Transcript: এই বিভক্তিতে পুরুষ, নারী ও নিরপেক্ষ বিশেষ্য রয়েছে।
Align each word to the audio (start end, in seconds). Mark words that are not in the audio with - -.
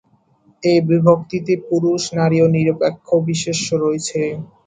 এই 0.63 0.79
বিভক্তিতে 0.87 1.53
পুরুষ, 1.67 2.01
নারী 2.17 2.37
ও 2.41 2.55
নিরপেক্ষ 2.55 3.07
বিশেষ্য 3.27 3.67
রয়েছে। 3.75 4.19